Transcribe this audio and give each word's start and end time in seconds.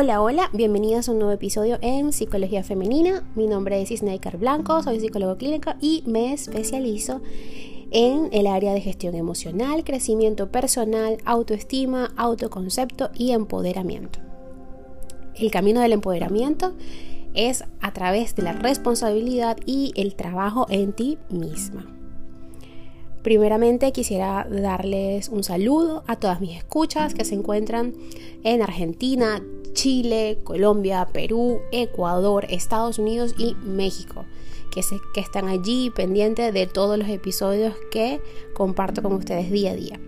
Hola, 0.00 0.22
hola, 0.22 0.48
bienvenidos 0.52 1.08
a 1.08 1.10
un 1.10 1.18
nuevo 1.18 1.32
episodio 1.32 1.76
en 1.80 2.12
Psicología 2.12 2.62
Femenina. 2.62 3.24
Mi 3.34 3.48
nombre 3.48 3.82
es 3.82 3.90
Isnaikar 3.90 4.36
Blanco, 4.36 4.80
soy 4.80 5.00
psicólogo 5.00 5.36
clínico 5.36 5.72
y 5.80 6.04
me 6.06 6.32
especializo 6.32 7.20
en 7.90 8.28
el 8.30 8.46
área 8.46 8.72
de 8.72 8.80
gestión 8.80 9.16
emocional, 9.16 9.82
crecimiento 9.82 10.52
personal, 10.52 11.18
autoestima, 11.24 12.12
autoconcepto 12.16 13.10
y 13.12 13.32
empoderamiento. 13.32 14.20
El 15.34 15.50
camino 15.50 15.80
del 15.80 15.94
empoderamiento 15.94 16.74
es 17.34 17.64
a 17.80 17.92
través 17.92 18.36
de 18.36 18.44
la 18.44 18.52
responsabilidad 18.52 19.56
y 19.66 19.92
el 19.96 20.14
trabajo 20.14 20.68
en 20.70 20.92
ti 20.92 21.18
misma. 21.28 21.92
Primeramente 23.24 23.90
quisiera 23.90 24.46
darles 24.48 25.28
un 25.28 25.42
saludo 25.42 26.04
a 26.06 26.14
todas 26.16 26.40
mis 26.40 26.56
escuchas 26.56 27.14
que 27.14 27.24
se 27.24 27.34
encuentran 27.34 27.94
en 28.44 28.62
Argentina, 28.62 29.42
Chile, 29.78 30.40
Colombia, 30.42 31.06
Perú, 31.12 31.60
Ecuador, 31.70 32.46
Estados 32.50 32.98
Unidos 32.98 33.36
y 33.38 33.54
México, 33.62 34.24
que, 34.72 34.82
que 35.14 35.20
están 35.20 35.46
allí 35.46 35.90
pendientes 35.90 36.52
de 36.52 36.66
todos 36.66 36.98
los 36.98 37.08
episodios 37.08 37.76
que 37.92 38.20
comparto 38.54 39.04
con 39.04 39.12
ustedes 39.12 39.52
día 39.52 39.70
a 39.70 39.76
día. 39.76 40.00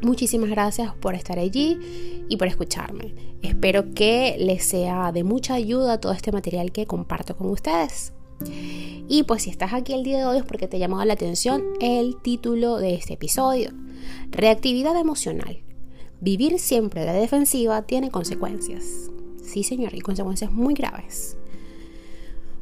Muchísimas 0.00 0.48
gracias 0.48 0.94
por 0.94 1.14
estar 1.14 1.38
allí 1.38 2.24
y 2.30 2.38
por 2.38 2.48
escucharme. 2.48 3.14
Espero 3.42 3.92
que 3.92 4.36
les 4.38 4.64
sea 4.64 5.12
de 5.12 5.22
mucha 5.22 5.52
ayuda 5.52 6.00
todo 6.00 6.12
este 6.12 6.32
material 6.32 6.72
que 6.72 6.86
comparto 6.86 7.36
con 7.36 7.50
ustedes. 7.50 8.14
Y 9.06 9.24
pues 9.24 9.42
si 9.42 9.50
estás 9.50 9.74
aquí 9.74 9.92
el 9.92 10.02
día 10.02 10.16
de 10.16 10.24
hoy 10.24 10.38
es 10.38 10.44
porque 10.44 10.66
te 10.66 10.78
ha 10.78 10.80
llamado 10.80 11.04
la 11.04 11.12
atención 11.12 11.62
el 11.82 12.16
título 12.22 12.78
de 12.78 12.94
este 12.94 13.12
episodio. 13.14 13.70
Reactividad 14.30 14.98
emocional. 14.98 15.67
Vivir 16.20 16.58
siempre 16.58 17.02
a 17.02 17.04
la 17.06 17.12
defensiva 17.12 17.82
tiene 17.82 18.10
consecuencias. 18.10 19.10
Sí, 19.42 19.62
señor, 19.62 19.94
y 19.94 20.00
consecuencias 20.00 20.50
muy 20.52 20.74
graves. 20.74 21.36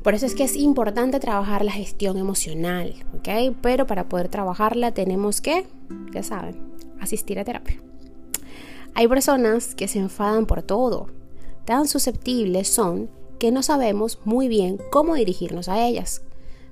Por 0.03 0.15
eso 0.15 0.27
es 0.27 0.35
que 0.35 0.45
es 0.45 0.57
importante 0.57 1.19
trabajar 1.19 1.65
la 1.65 1.73
gestión 1.73 2.19
emocional, 2.19 2.95
¿ok? 3.17 3.57
Pero 3.63 3.87
para 3.87 4.09
poder 4.09 4.29
trabajarla 4.29 4.93
tenemos 4.93 5.41
que, 5.41 5.67
ya 6.13 6.23
saben, 6.23 6.57
asistir 7.01 7.39
a 7.39 7.45
terapia. 7.45 7.81
Hay 8.95 9.09
personas 9.09 9.75
que 9.75 9.89
se 9.89 9.99
enfadan 9.99 10.47
por 10.47 10.63
todo. 10.63 11.09
Tan 11.65 11.89
susceptibles 11.89 12.69
son 12.69 13.11
que 13.39 13.51
no 13.51 13.63
sabemos 13.63 14.21
muy 14.25 14.49
bien 14.49 14.79
cómo 14.91 15.15
dirigirnos 15.15 15.69
a 15.69 15.87
ellas. 15.87 16.23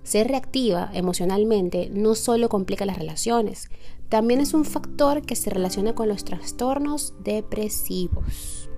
Ser 0.03 0.29
reactiva 0.29 0.91
emocionalmente 0.93 1.91
no 1.93 2.15
solo 2.15 2.49
complica 2.49 2.87
las 2.87 2.99
relaciones, 2.99 3.69
también 4.09 4.41
es 4.41 4.55
un 4.55 4.65
factor 4.65 5.23
que 5.23 5.37
se 5.37 5.51
relaciona 5.51 5.95
con 5.95 6.09
los 6.09 6.25
trastornos 6.25 7.15
depresivos. 7.23 8.69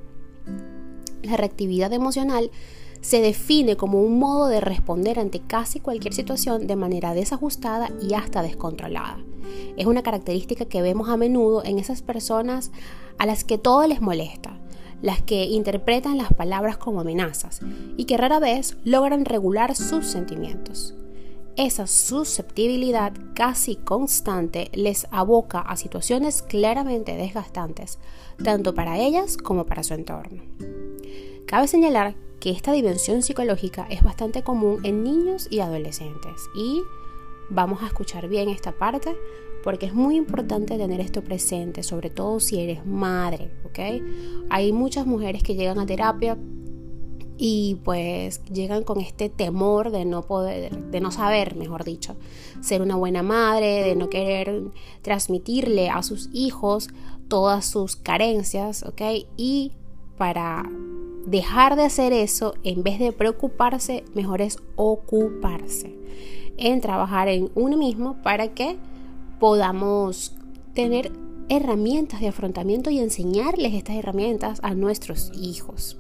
La 1.23 1.37
reactividad 1.37 1.93
emocional 1.93 2.51
se 3.01 3.21
define 3.21 3.77
como 3.77 4.01
un 4.01 4.19
modo 4.19 4.49
de 4.49 4.61
responder 4.61 5.19
ante 5.19 5.41
casi 5.41 5.81
cualquier 5.81 6.15
situación 6.15 6.67
de 6.67 6.77
manera 6.77 7.15
desajustada 7.15 7.91
y 8.03 8.15
hasta 8.15 8.43
descontrolada. 8.43 9.19
Es 9.77 9.87
una 9.87 10.03
característica 10.03 10.65
que 10.65 10.83
vemos 10.83 11.09
a 11.09 11.17
menudo 11.17 11.65
en 11.65 11.79
esas 11.79 12.03
personas 12.03 12.73
a 13.19 13.27
las 13.27 13.45
que 13.45 13.59
todo 13.59 13.87
les 13.87 14.01
molesta, 14.01 14.59
las 15.03 15.23
que 15.23 15.45
interpretan 15.45 16.19
las 16.19 16.33
palabras 16.33 16.79
como 16.79 17.01
amenazas 17.01 17.61
y 17.97 18.05
que 18.07 18.17
rara 18.17 18.41
vez 18.41 18.77
logran 18.85 19.25
regular 19.25 19.77
sus 19.77 20.07
sentimientos. 20.07 20.95
Esa 21.57 21.87
susceptibilidad 21.87 23.15
casi 23.35 23.77
constante 23.77 24.71
les 24.75 25.07
aboca 25.11 25.61
a 25.61 25.77
situaciones 25.77 26.43
claramente 26.43 27.17
desgastantes, 27.17 27.99
tanto 28.45 28.75
para 28.75 28.99
ellas 28.99 29.39
como 29.39 29.65
para 29.65 29.83
su 29.83 29.95
entorno. 29.95 30.43
Cabe 31.47 31.67
señalar 31.67 32.15
que 32.41 32.51
esta 32.51 32.73
dimensión 32.73 33.23
psicológica 33.23 33.87
es 33.89 34.03
bastante 34.03 34.43
común 34.43 34.81
en 34.85 35.03
niños 35.03 35.49
y 35.51 35.61
adolescentes 35.61 36.43
y 36.55 36.83
vamos 37.49 37.83
a 37.83 37.87
escuchar 37.87 38.29
bien 38.29 38.51
esta 38.51 38.73
parte 38.73 39.17
porque 39.65 39.87
es 39.87 39.95
muy 39.95 40.17
importante 40.17 40.77
tener 40.77 41.01
esto 41.01 41.25
presente, 41.25 41.83
sobre 41.83 42.11
todo 42.11 42.39
si 42.39 42.61
eres 42.61 42.85
madre, 42.85 43.51
¿ok? 43.65 43.79
Hay 44.51 44.73
muchas 44.73 45.07
mujeres 45.07 45.43
que 45.43 45.55
llegan 45.55 45.79
a 45.79 45.87
terapia 45.87 46.37
y 47.39 47.77
pues 47.85 48.43
llegan 48.47 48.83
con 48.83 49.01
este 49.01 49.29
temor 49.29 49.91
de 49.91 50.05
no 50.05 50.23
poder, 50.23 50.77
de 50.91 51.01
no 51.01 51.11
saber, 51.11 51.57
mejor 51.57 51.85
dicho, 51.85 52.17
ser 52.61 52.83
una 52.83 52.97
buena 52.97 53.23
madre, 53.23 53.83
de 53.83 53.97
no 53.97 54.09
querer 54.09 54.63
transmitirle 55.03 55.91
a 55.91 56.03
sus 56.03 56.31
hijos 56.33 56.89
todas 57.29 57.67
sus 57.67 57.97
carencias, 57.97 58.83
¿ok? 58.85 59.03
Y 59.37 59.73
para 60.17 60.69
dejar 61.27 61.77
de 61.77 61.85
hacer 61.85 62.13
eso, 62.13 62.55
en 62.63 62.83
vez 62.83 62.99
de 62.99 63.13
preocuparse, 63.13 64.05
mejor 64.15 64.41
es 64.41 64.59
ocuparse 64.77 65.95
en 66.57 66.81
trabajar 66.81 67.29
en 67.29 67.51
uno 67.55 67.77
mismo 67.77 68.17
para 68.23 68.55
que 68.55 68.77
podamos 69.39 70.35
tener 70.75 71.13
herramientas 71.49 72.21
de 72.21 72.29
afrontamiento 72.29 72.91
y 72.91 72.99
enseñarles 72.99 73.75
estas 73.75 73.97
herramientas 73.97 74.61
a 74.63 74.75
nuestros 74.75 75.31
hijos. 75.35 75.99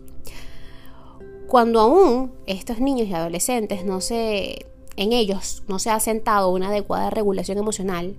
Cuando 1.49 1.81
aún 1.81 2.33
estos 2.47 2.81
niños 2.81 3.09
y 3.09 3.15
adolescentes 3.15 3.84
no 3.84 4.01
se 4.01 4.67
en 4.97 5.12
ellos 5.12 5.62
no 5.69 5.79
se 5.79 5.91
ha 5.91 6.01
sentado 6.01 6.51
una 6.51 6.69
adecuada 6.69 7.11
regulación 7.11 7.59
emocional, 7.59 8.17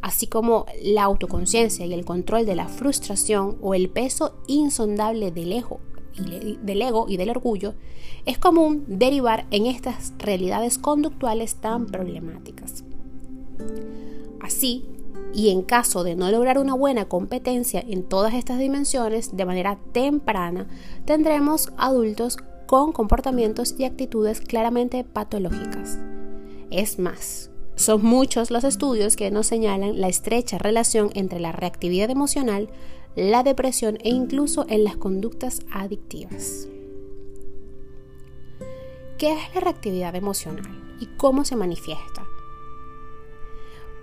así 0.00 0.26
como 0.26 0.66
la 0.82 1.04
autoconciencia 1.04 1.86
y 1.86 1.92
el 1.92 2.04
control 2.04 2.46
de 2.46 2.56
la 2.56 2.68
frustración 2.68 3.58
o 3.60 3.74
el 3.74 3.88
peso 3.90 4.36
insondable 4.46 5.30
del 5.30 5.52
ego, 5.52 5.80
del 6.62 6.82
ego 6.82 7.06
y 7.08 7.16
del 7.16 7.30
orgullo, 7.30 7.74
es 8.24 8.38
común 8.38 8.84
derivar 8.86 9.46
en 9.50 9.66
estas 9.66 10.12
realidades 10.18 10.78
conductuales 10.78 11.56
tan 11.56 11.86
problemáticas. 11.86 12.84
Así, 14.40 14.84
y 15.34 15.50
en 15.50 15.62
caso 15.62 16.04
de 16.04 16.16
no 16.16 16.30
lograr 16.30 16.58
una 16.58 16.74
buena 16.74 17.06
competencia 17.06 17.84
en 17.86 18.04
todas 18.04 18.34
estas 18.34 18.58
dimensiones 18.58 19.36
de 19.36 19.44
manera 19.44 19.78
temprana, 19.92 20.68
tendremos 21.06 21.72
adultos 21.76 22.38
con 22.66 22.92
comportamientos 22.92 23.74
y 23.78 23.84
actitudes 23.84 24.40
claramente 24.40 25.04
patológicas. 25.04 25.98
Es 26.70 26.98
más, 26.98 27.50
son 27.76 28.02
muchos 28.02 28.50
los 28.50 28.64
estudios 28.64 29.16
que 29.16 29.30
nos 29.30 29.46
señalan 29.46 30.00
la 30.00 30.08
estrecha 30.08 30.58
relación 30.58 31.10
entre 31.14 31.40
la 31.40 31.52
reactividad 31.52 32.10
emocional, 32.10 32.68
la 33.16 33.42
depresión 33.42 33.98
e 34.02 34.10
incluso 34.10 34.64
en 34.68 34.84
las 34.84 34.96
conductas 34.96 35.60
adictivas. 35.72 36.68
¿Qué 39.18 39.32
es 39.32 39.54
la 39.54 39.60
reactividad 39.60 40.14
emocional 40.14 40.96
y 41.00 41.06
cómo 41.16 41.44
se 41.44 41.56
manifiesta? 41.56 42.26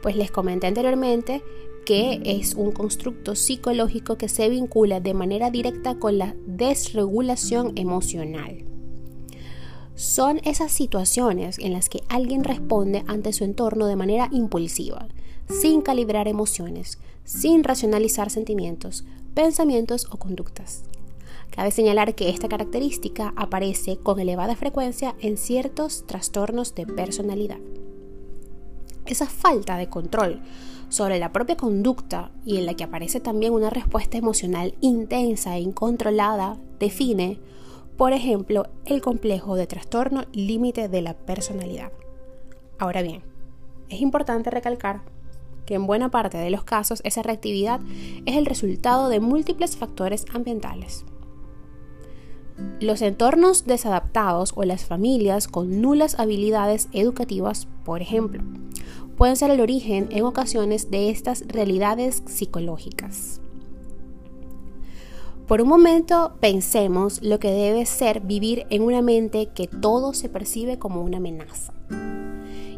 Pues 0.01 0.15
les 0.15 0.31
comenté 0.31 0.67
anteriormente 0.67 1.43
que 1.85 2.21
es 2.23 2.53
un 2.55 2.71
constructo 2.71 3.35
psicológico 3.35 4.17
que 4.17 4.29
se 4.29 4.49
vincula 4.49 4.99
de 4.99 5.13
manera 5.13 5.51
directa 5.51 5.95
con 5.95 6.17
la 6.17 6.35
desregulación 6.45 7.73
emocional. 7.75 8.65
Son 9.95 10.39
esas 10.43 10.71
situaciones 10.71 11.59
en 11.59 11.73
las 11.73 11.89
que 11.89 12.03
alguien 12.09 12.43
responde 12.43 13.03
ante 13.07 13.33
su 13.33 13.43
entorno 13.43 13.87
de 13.87 13.95
manera 13.95 14.29
impulsiva, 14.31 15.07
sin 15.47 15.81
calibrar 15.81 16.27
emociones, 16.27 16.97
sin 17.23 17.63
racionalizar 17.63 18.29
sentimientos, 18.29 19.05
pensamientos 19.33 20.07
o 20.11 20.17
conductas. 20.17 20.83
Cabe 21.51 21.71
señalar 21.71 22.15
que 22.15 22.29
esta 22.29 22.47
característica 22.47 23.33
aparece 23.35 23.97
con 23.97 24.19
elevada 24.19 24.55
frecuencia 24.55 25.15
en 25.19 25.37
ciertos 25.37 26.07
trastornos 26.07 26.73
de 26.75 26.87
personalidad. 26.87 27.59
Esa 29.05 29.27
falta 29.27 29.77
de 29.77 29.89
control 29.89 30.41
sobre 30.91 31.19
la 31.19 31.31
propia 31.31 31.55
conducta 31.55 32.31
y 32.45 32.57
en 32.57 32.65
la 32.65 32.73
que 32.73 32.83
aparece 32.83 33.21
también 33.21 33.53
una 33.53 33.69
respuesta 33.69 34.17
emocional 34.17 34.75
intensa 34.81 35.55
e 35.55 35.61
incontrolada 35.61 36.57
define, 36.79 37.39
por 37.97 38.11
ejemplo, 38.11 38.67
el 38.85 39.01
complejo 39.01 39.55
de 39.55 39.67
trastorno 39.67 40.25
límite 40.33 40.89
de 40.89 41.01
la 41.01 41.13
personalidad. 41.13 41.93
Ahora 42.77 43.01
bien, 43.01 43.23
es 43.87 44.01
importante 44.01 44.49
recalcar 44.49 45.01
que 45.65 45.75
en 45.75 45.87
buena 45.87 46.11
parte 46.11 46.37
de 46.37 46.49
los 46.49 46.65
casos 46.65 46.99
esa 47.05 47.21
reactividad 47.21 47.79
es 48.25 48.35
el 48.35 48.45
resultado 48.45 49.07
de 49.07 49.21
múltiples 49.21 49.77
factores 49.77 50.25
ambientales. 50.33 51.05
Los 52.81 53.01
entornos 53.01 53.65
desadaptados 53.65 54.51
o 54.55 54.63
las 54.63 54.83
familias 54.83 55.47
con 55.47 55.81
nulas 55.81 56.19
habilidades 56.19 56.89
educativas, 56.91 57.67
por 57.85 58.01
ejemplo, 58.01 58.43
pueden 59.21 59.37
ser 59.37 59.51
el 59.51 59.61
origen 59.61 60.07
en 60.09 60.23
ocasiones 60.23 60.89
de 60.89 61.11
estas 61.11 61.43
realidades 61.47 62.23
psicológicas. 62.25 63.39
Por 65.47 65.61
un 65.61 65.67
momento 65.67 66.33
pensemos 66.39 67.21
lo 67.21 67.37
que 67.39 67.51
debe 67.51 67.85
ser 67.85 68.21
vivir 68.21 68.65
en 68.71 68.81
una 68.81 69.03
mente 69.03 69.49
que 69.53 69.67
todo 69.67 70.15
se 70.15 70.27
percibe 70.27 70.79
como 70.79 71.03
una 71.03 71.17
amenaza. 71.17 71.71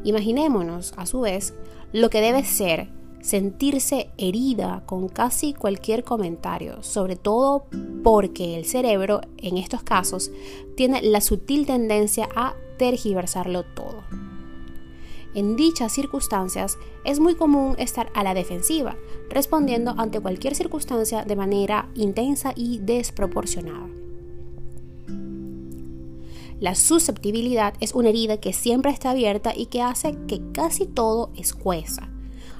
Imaginémonos, 0.04 0.94
a 0.98 1.06
su 1.06 1.22
vez, 1.22 1.54
lo 1.94 2.10
que 2.10 2.20
debe 2.20 2.44
ser 2.44 2.90
sentirse 3.22 4.10
herida 4.18 4.84
con 4.86 5.08
casi 5.08 5.54
cualquier 5.54 6.04
comentario, 6.04 6.84
sobre 6.84 7.16
todo 7.16 7.68
porque 8.04 8.58
el 8.58 8.66
cerebro 8.66 9.22
en 9.38 9.58
estos 9.58 9.82
casos 9.84 10.30
tiene 10.76 11.02
la 11.04 11.22
sutil 11.22 11.66
tendencia 11.66 12.28
a 12.36 12.54
tergiversarlo 12.78 13.64
todo. 13.64 14.04
En 15.36 15.56
dichas 15.56 15.92
circunstancias 15.92 16.78
es 17.06 17.20
muy 17.20 17.36
común 17.36 17.76
estar 17.80 18.12
a 18.14 18.24
la 18.24 18.34
defensiva, 18.34 18.96
respondiendo 19.30 19.96
ante 19.98 20.20
cualquier 20.20 20.56
circunstancia 20.56 21.24
de 21.24 21.36
manera 21.36 21.90
intensa 21.96 22.54
y 22.56 22.78
desproporcionada. 22.80 23.88
La 26.60 26.76
susceptibilidad 26.76 27.74
es 27.80 27.94
una 27.94 28.10
herida 28.10 28.38
que 28.38 28.54
siempre 28.54 28.92
está 28.92 29.12
abierta 29.12 29.54
y 29.56 29.66
que 29.66 29.82
hace 29.82 30.16
que 30.28 30.42
casi 30.54 30.86
todo 30.86 31.32
escueza. 31.36 32.10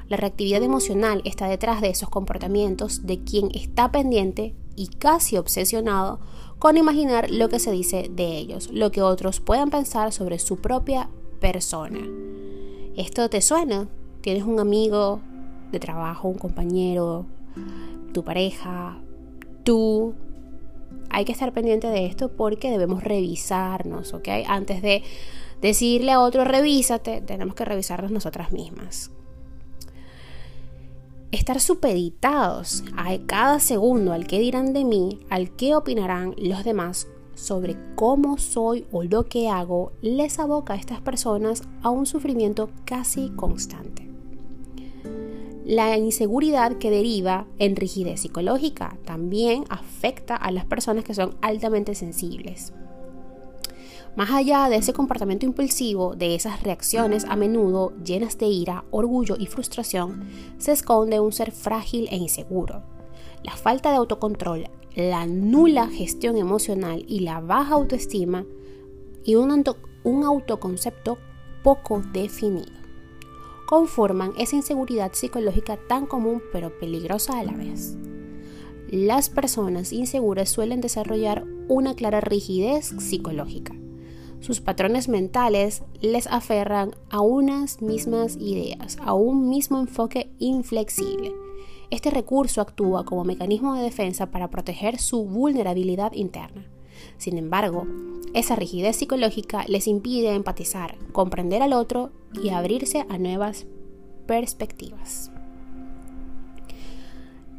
La 0.10 0.18
reactividad 0.18 0.62
emocional 0.64 1.22
está 1.26 1.48
detrás 1.48 1.80
de 1.80 1.90
esos 1.90 2.10
comportamientos 2.10 3.06
de 3.06 3.24
quien 3.24 3.50
está 3.54 3.92
pendiente 3.92 4.56
y 4.76 4.88
casi 4.88 5.38
obsesionado 5.38 6.20
con 6.60 6.78
imaginar 6.78 7.30
lo 7.30 7.50
que 7.50 7.60
se 7.60 7.72
dice 7.72 8.10
de 8.12 8.38
ellos, 8.38 8.70
lo 8.72 8.92
que 8.92 9.02
otros 9.02 9.40
puedan 9.40 9.70
pensar 9.70 10.12
sobre 10.12 10.40
su 10.40 10.58
propia 10.58 11.10
persona. 11.40 12.00
¿Esto 12.96 13.30
te 13.30 13.42
suena? 13.42 13.88
¿Tienes 14.22 14.44
un 14.44 14.60
amigo 14.60 15.20
de 15.72 15.80
trabajo, 15.80 16.28
un 16.28 16.38
compañero, 16.38 17.26
tu 18.14 18.24
pareja, 18.24 19.00
tú? 19.64 20.14
Hay 21.10 21.26
que 21.26 21.32
estar 21.32 21.52
pendiente 21.54 21.88
de 21.88 22.06
esto 22.06 22.30
porque 22.30 22.72
debemos 22.72 23.04
revisarnos, 23.04 24.14
¿ok? 24.14 24.28
Antes 24.48 24.82
de 24.82 25.04
decirle 25.62 26.12
a 26.12 26.20
otro 26.20 26.44
revísate, 26.44 27.22
tenemos 27.22 27.56
que 27.56 27.66
revisarnos 27.66 28.12
nosotras 28.12 28.52
mismas 28.52 29.12
estar 31.34 31.60
supeditados 31.60 32.84
a 32.96 33.18
cada 33.26 33.60
segundo 33.60 34.14
al 34.14 34.28
que 34.28 34.40
dirán 34.40 34.72
de 34.72 34.86
mí, 34.86 35.20
al 35.30 35.56
que 35.56 35.76
opinarán 35.76 36.36
los 36.38 36.64
demás 36.64 37.08
sobre 37.44 37.76
cómo 37.96 38.38
soy 38.38 38.86
o 38.92 39.04
lo 39.04 39.26
que 39.26 39.50
hago, 39.50 39.92
les 40.02 40.40
aboca 40.40 40.74
a 40.74 40.78
estas 40.78 41.02
personas 41.02 41.62
a 41.82 41.90
un 41.90 42.06
sufrimiento 42.06 42.70
casi 42.86 43.32
constante. 43.32 44.10
La 45.66 45.98
inseguridad 45.98 46.78
que 46.78 46.90
deriva 46.90 47.46
en 47.60 47.76
rigidez 47.76 48.22
psicológica 48.22 48.98
también 49.04 49.66
afecta 49.70 50.38
a 50.38 50.52
las 50.52 50.66
personas 50.66 51.04
que 51.04 51.14
son 51.14 51.36
altamente 51.42 51.96
sensibles. 51.96 52.72
Más 54.16 54.32
allá 54.32 54.70
de 54.70 54.78
ese 54.78 54.94
comportamiento 54.94 55.46
impulsivo, 55.46 56.16
de 56.16 56.36
esas 56.36 56.64
reacciones 56.64 57.26
a 57.26 57.36
menudo 57.36 57.92
llenas 58.06 58.38
de 58.38 58.46
ira, 58.46 58.86
orgullo 58.92 59.36
y 59.38 59.48
frustración, 59.48 60.30
se 60.60 60.72
esconde 60.72 61.20
un 61.20 61.34
ser 61.34 61.52
frágil 61.52 62.08
e 62.10 62.16
inseguro. 62.16 62.84
La 63.44 63.58
falta 63.58 63.90
de 63.90 63.98
autocontrol, 63.98 64.70
la 64.96 65.26
nula 65.26 65.88
gestión 65.88 66.38
emocional 66.38 67.04
y 67.08 67.22
la 67.22 67.40
baja 67.40 67.76
autoestima 67.76 68.46
y 69.24 69.36
un, 69.36 69.64
un 70.04 70.24
autoconcepto 70.24 71.18
poco 71.64 72.02
definido 72.12 72.84
conforman 73.66 74.34
esa 74.38 74.56
inseguridad 74.56 75.14
psicológica 75.14 75.78
tan 75.88 76.06
común 76.06 76.44
pero 76.52 76.78
peligrosa 76.78 77.40
a 77.40 77.44
la 77.44 77.54
vez. 77.54 77.98
Las 78.90 79.30
personas 79.30 79.94
inseguras 79.94 80.50
suelen 80.50 80.82
desarrollar 80.82 81.46
una 81.68 81.96
clara 81.96 82.22
rigidez 82.22 82.94
psicológica 83.00 83.74
sus 84.44 84.60
patrones 84.60 85.08
mentales 85.08 85.84
les 86.02 86.28
aferran 86.28 86.92
a 87.10 87.22
unas 87.22 87.82
mismas 87.82 88.36
ideas, 88.36 88.98
a 89.02 89.14
un 89.14 89.48
mismo 89.48 89.80
enfoque 89.80 90.34
inflexible. 90.38 91.32
Este 91.94 92.10
recurso 92.10 92.60
actúa 92.60 93.06
como 93.06 93.24
mecanismo 93.24 93.76
de 93.76 93.84
defensa 93.84 94.32
para 94.32 94.50
proteger 94.50 94.98
su 94.98 95.26
vulnerabilidad 95.26 96.12
interna. 96.14 96.66
Sin 97.20 97.38
embargo, 97.38 97.86
esa 98.34 98.56
rigidez 98.56 98.96
psicológica 98.96 99.64
les 99.68 99.86
impide 99.86 100.34
empatizar, 100.34 100.98
comprender 101.12 101.62
al 101.62 101.72
otro 101.72 102.10
y 102.42 102.50
abrirse 102.50 103.06
a 103.10 103.20
nuevas 103.20 103.68
perspectivas. 104.26 105.30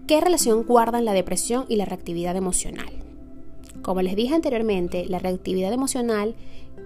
¿Qué 0.09 0.21
relación 0.21 0.65
guardan 0.65 1.05
la 1.05 1.13
depresión 1.13 1.67
y 1.69 1.77
la 1.77 1.85
reactividad 1.85 2.35
emocional? 2.35 2.91
Como 3.83 4.03
les 4.03 4.17
dije 4.17 4.35
anteriormente, 4.35 5.07
la 5.07 5.21
reactividad 5.21 5.73
emocional 5.73 6.35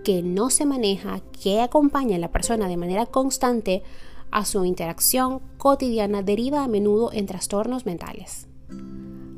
que 0.04 0.22
no 0.22 0.50
se 0.50 0.66
maneja, 0.66 1.22
que 1.42 1.62
acompaña 1.62 2.16
a 2.16 2.20
la 2.20 2.30
persona 2.30 2.68
de 2.68 2.76
manera 2.76 3.06
constante 3.06 3.82
a 4.30 4.44
su 4.44 4.64
interacción 4.64 5.40
cotidiana 5.56 6.22
deriva 6.22 6.64
a 6.64 6.68
menudo 6.68 7.12
en 7.12 7.26
trastornos 7.26 7.86
mentales. 7.86 8.46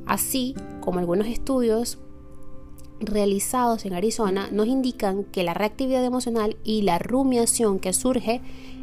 Así 0.07 0.55
como 0.81 0.99
algunos 0.99 1.27
estudios 1.29 1.99
realizados 3.01 3.85
en 3.87 3.95
Arizona 3.95 4.49
nos 4.53 4.67
indican 4.67 5.25
que 5.25 5.43
la 5.43 5.55
reactividad 5.55 6.05
emocional 6.05 6.57
y 6.65 6.83
la 6.83 6.99
rumiación 6.99 7.79
que 7.79 7.93
surge 7.93 8.41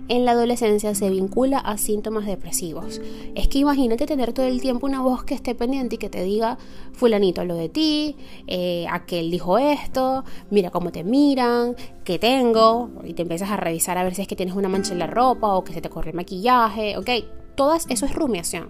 en 0.10 0.26
la 0.26 0.32
adolescencia 0.32 0.96
se 0.96 1.10
vincula 1.10 1.58
a 1.58 1.78
síntomas 1.78 2.26
depresivos. 2.26 3.02
Es 3.36 3.48
que 3.48 3.60
imagínate 3.60 4.06
tener 4.06 4.34
todo 4.34 4.46
el 4.46 4.62
tiempo 4.62 4.86
una 4.86 5.02
voz 5.02 5.24
que 5.24 5.34
esté 5.34 5.56
pendiente 5.56 5.96
y 5.96 5.98
que 5.98 6.10
te 6.10 6.24
diga, 6.24 6.58
fulanito 6.94 7.44
lo 7.44 7.56
de 7.56 7.70
ti, 7.70 8.16
eh, 8.48 8.86
aquel 8.90 9.32
dijo 9.32 9.58
esto, 9.58 10.24
mira 10.50 10.72
cómo 10.72 10.92
te 10.92 11.04
miran, 11.04 11.76
qué 12.04 12.20
tengo, 12.20 12.90
y 13.04 13.14
te 13.14 13.24
empiezas 13.24 13.52
a 13.52 13.58
revisar 13.58 13.98
a 13.98 14.04
ver 14.04 14.16
si 14.16 14.22
es 14.22 14.28
que 14.28 14.36
tienes 14.36 14.56
una 14.56 14.70
mancha 14.70 14.94
en 14.94 15.00
la 15.00 15.08
ropa 15.08 15.54
o 15.56 15.64
que 15.64 15.74
se 15.74 15.82
te 15.82 15.90
corre 15.90 16.12
el 16.12 16.16
maquillaje, 16.16 16.98
ok, 16.98 17.10
todo 17.56 17.76
eso 17.76 18.06
es 18.06 18.14
rumiación, 18.14 18.70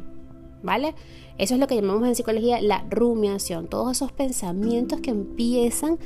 ¿vale? 0.63 0.95
Eso 1.37 1.53
es 1.53 1.59
lo 1.59 1.67
que 1.67 1.75
llamamos 1.75 2.07
en 2.07 2.15
psicología 2.15 2.59
la 2.61 2.83
rumiación, 2.89 3.67
todos 3.67 3.91
esos 3.91 4.11
pensamientos 4.11 5.01
que 5.01 5.11
empiezan 5.11 5.99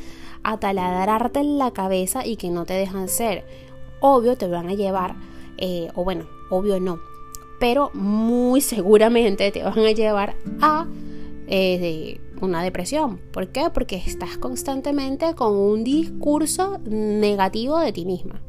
a 0.44 0.60
taladrarte 0.60 1.40
en 1.40 1.58
la 1.58 1.72
cabeza 1.72 2.26
y 2.26 2.36
que 2.36 2.50
no 2.50 2.66
te 2.66 2.74
dejan 2.74 3.08
ser 3.08 3.46
obvio 4.02 4.36
te 4.36 4.48
van 4.48 4.68
a 4.68 4.74
llevar, 4.74 5.16
eh, 5.58 5.90
o 5.96 6.04
bueno, 6.04 6.26
obvio 6.50 6.80
no, 6.82 7.00
pero 7.60 7.92
muy 7.94 8.60
seguramente 8.60 9.50
te 9.52 9.64
van 9.64 9.80
a 9.80 9.92
llevar 9.92 10.36
a 10.60 10.88
eh, 11.48 12.20
una 12.42 12.64
depresión. 12.64 13.20
¿Por 13.32 13.50
qué? 13.50 13.70
Porque 13.74 13.96
estás 13.96 14.38
constantemente 14.38 15.34
con 15.36 15.56
un 15.56 15.84
discurso 15.84 16.80
negativo 16.86 17.80
de 17.80 17.94
ti 17.94 18.06
misma. 18.06 18.42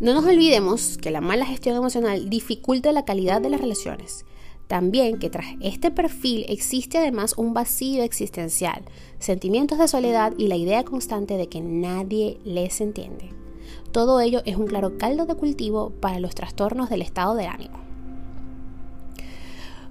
No 0.00 0.14
nos 0.14 0.24
olvidemos 0.24 0.98
que 0.98 1.10
la 1.10 1.20
mala 1.20 1.46
gestión 1.46 1.76
emocional 1.76 2.30
dificulta 2.30 2.90
la 2.90 3.04
calidad 3.04 3.40
de 3.40 3.50
las 3.50 3.60
relaciones. 3.60 4.24
También 4.70 5.18
que 5.18 5.30
tras 5.30 5.46
este 5.60 5.90
perfil 5.90 6.46
existe 6.48 6.98
además 6.98 7.34
un 7.36 7.54
vacío 7.54 8.04
existencial, 8.04 8.84
sentimientos 9.18 9.78
de 9.78 9.88
soledad 9.88 10.32
y 10.38 10.46
la 10.46 10.54
idea 10.54 10.84
constante 10.84 11.36
de 11.36 11.48
que 11.48 11.60
nadie 11.60 12.38
les 12.44 12.80
entiende. 12.80 13.30
Todo 13.90 14.20
ello 14.20 14.42
es 14.44 14.54
un 14.54 14.68
claro 14.68 14.96
caldo 14.96 15.26
de 15.26 15.34
cultivo 15.34 15.90
para 16.00 16.20
los 16.20 16.36
trastornos 16.36 16.88
del 16.88 17.02
estado 17.02 17.34
del 17.34 17.48
ánimo. 17.48 17.80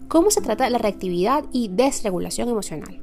¿Cómo 0.07 0.31
se 0.31 0.39
trata 0.39 0.69
la 0.69 0.77
reactividad 0.77 1.43
y 1.51 1.67
desregulación 1.67 2.47
emocional? 2.47 3.01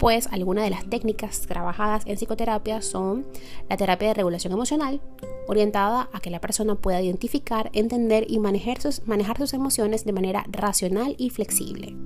Pues 0.00 0.26
algunas 0.32 0.64
de 0.64 0.70
las 0.70 0.90
técnicas 0.90 1.42
trabajadas 1.42 2.02
en 2.04 2.16
psicoterapia 2.16 2.82
son 2.82 3.24
la 3.70 3.76
terapia 3.76 4.08
de 4.08 4.14
regulación 4.14 4.52
emocional, 4.52 5.00
orientada 5.46 6.08
a 6.12 6.20
que 6.20 6.30
la 6.30 6.40
persona 6.40 6.74
pueda 6.74 7.02
identificar, 7.02 7.70
entender 7.72 8.26
y 8.28 8.38
manejar 8.38 8.80
sus, 8.80 9.06
manejar 9.06 9.38
sus 9.38 9.54
emociones 9.54 10.04
de 10.04 10.12
manera 10.12 10.44
racional 10.48 11.14
y 11.18 11.30
flexible. 11.30 11.96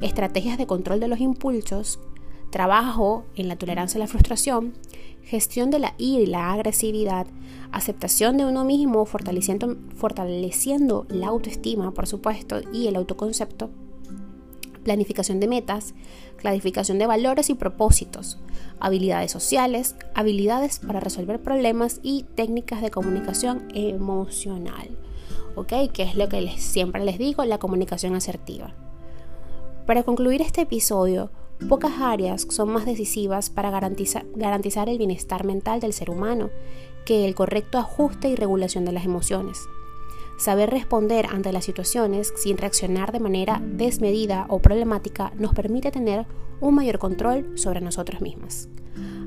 Estrategias 0.00 0.58
de 0.58 0.66
control 0.66 1.00
de 1.00 1.08
los 1.08 1.20
impulsos, 1.20 2.00
trabajo 2.50 3.24
en 3.34 3.48
la 3.48 3.56
tolerancia 3.56 3.98
a 3.98 4.00
la 4.00 4.06
frustración, 4.06 4.74
gestión 5.22 5.70
de 5.70 5.78
la 5.78 5.94
ira 5.98 6.22
y 6.22 6.26
la 6.26 6.52
agresividad, 6.52 7.26
aceptación 7.72 8.36
de 8.36 8.44
uno 8.44 8.64
mismo, 8.64 9.04
fortaleciendo, 9.06 9.76
fortaleciendo 9.96 11.06
la 11.08 11.28
autoestima, 11.28 11.92
por 11.92 12.06
supuesto, 12.06 12.60
y 12.72 12.88
el 12.88 12.96
autoconcepto, 12.96 13.70
planificación 14.82 15.40
de 15.40 15.48
metas, 15.48 15.94
clarificación 16.36 16.98
de 16.98 17.06
valores 17.06 17.50
y 17.50 17.54
propósitos, 17.54 18.38
habilidades 18.80 19.30
sociales, 19.30 19.96
habilidades 20.14 20.78
para 20.78 21.00
resolver 21.00 21.40
problemas 21.40 22.00
y 22.02 22.24
técnicas 22.34 22.82
de 22.82 22.90
comunicación 22.90 23.68
emocional. 23.74 24.96
¿Ok? 25.54 25.72
Que 25.92 26.02
es 26.02 26.14
lo 26.14 26.28
que 26.28 26.48
siempre 26.58 27.04
les 27.04 27.18
digo, 27.18 27.44
la 27.44 27.58
comunicación 27.58 28.14
asertiva. 28.14 28.74
Para 29.86 30.02
concluir 30.02 30.40
este 30.40 30.62
episodio, 30.62 31.30
pocas 31.68 32.00
áreas 32.00 32.46
son 32.48 32.70
más 32.70 32.86
decisivas 32.86 33.50
para 33.50 33.70
garantizar 33.70 34.88
el 34.88 34.98
bienestar 34.98 35.44
mental 35.44 35.80
del 35.80 35.92
ser 35.92 36.10
humano 36.10 36.50
que 37.04 37.26
el 37.26 37.34
correcto 37.34 37.78
ajuste 37.78 38.28
y 38.28 38.36
regulación 38.36 38.84
de 38.84 38.92
las 38.92 39.04
emociones. 39.04 39.58
Saber 40.42 40.70
responder 40.70 41.26
ante 41.26 41.52
las 41.52 41.64
situaciones 41.64 42.32
sin 42.34 42.58
reaccionar 42.58 43.12
de 43.12 43.20
manera 43.20 43.62
desmedida 43.64 44.46
o 44.48 44.58
problemática 44.58 45.32
nos 45.38 45.54
permite 45.54 45.92
tener 45.92 46.26
un 46.60 46.74
mayor 46.74 46.98
control 46.98 47.56
sobre 47.56 47.80
nosotros 47.80 48.20
mismas. 48.20 48.68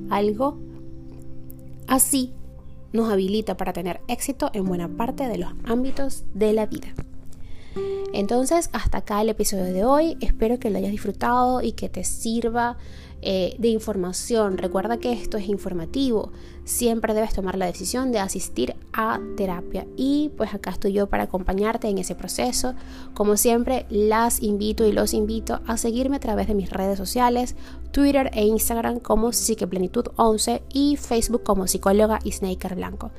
Algo 0.09 0.59
así 1.87 2.33
nos 2.91 3.09
habilita 3.09 3.55
para 3.55 3.71
tener 3.71 4.01
éxito 4.09 4.49
en 4.51 4.65
buena 4.65 4.89
parte 4.89 5.29
de 5.29 5.37
los 5.37 5.53
ámbitos 5.63 6.25
de 6.33 6.51
la 6.51 6.65
vida. 6.65 6.89
Entonces, 8.11 8.69
hasta 8.73 8.97
acá 8.97 9.21
el 9.21 9.29
episodio 9.29 9.63
de 9.63 9.85
hoy. 9.85 10.17
Espero 10.19 10.59
que 10.59 10.69
lo 10.69 10.79
hayas 10.79 10.91
disfrutado 10.91 11.61
y 11.61 11.71
que 11.71 11.87
te 11.87 12.03
sirva 12.03 12.75
eh, 13.21 13.55
de 13.57 13.69
información. 13.69 14.57
Recuerda 14.57 14.97
que 14.97 15.11
esto 15.11 15.37
es 15.37 15.47
informativo. 15.49 16.31
Siempre 16.63 17.13
debes 17.13 17.33
tomar 17.33 17.57
la 17.57 17.65
decisión 17.65 18.11
de 18.11 18.19
asistir 18.19 18.75
a 18.93 19.19
terapia. 19.35 19.87
Y 19.95 20.31
pues 20.37 20.53
acá 20.53 20.71
estoy 20.71 20.93
yo 20.93 21.07
para 21.07 21.23
acompañarte 21.23 21.87
en 21.87 21.97
ese 21.97 22.15
proceso. 22.15 22.75
Como 23.13 23.37
siempre, 23.37 23.85
las 23.89 24.41
invito 24.43 24.85
y 24.85 24.91
los 24.91 25.13
invito 25.13 25.61
a 25.65 25.77
seguirme 25.77 26.17
a 26.17 26.19
través 26.19 26.47
de 26.47 26.55
mis 26.55 26.69
redes 26.69 26.97
sociales, 26.97 27.55
Twitter 27.91 28.29
e 28.33 28.45
Instagram 28.45 28.99
como 28.99 29.29
Psiqueplenitud11 29.29 30.61
y 30.73 30.97
Facebook 30.97 31.43
como 31.43 31.67
psicóloga 31.67 32.19
y 32.23 32.31
Snaker 32.31 32.75
Blanco. 32.75 33.11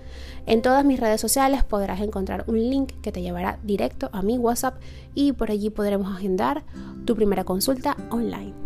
En 0.47 0.63
todas 0.63 0.85
mis 0.85 1.01
redes 1.01 1.21
sociales 1.21 1.65
podrás 1.65 2.01
encontrar 2.01 2.45
un 2.47 2.59
link 2.59 2.93
que 3.03 3.11
te 3.11 3.23
llevará 3.23 3.59
directo 3.65 4.11
a 4.13 4.23
mi 4.23 4.39
WhatsApp 4.39 4.81
y 5.15 5.33
por 5.33 5.51
allí 5.51 5.71
podremos 5.71 6.15
agendar 6.15 6.65
tu 7.05 7.17
primera 7.17 7.45
consulta 7.45 7.97
online. 8.11 8.66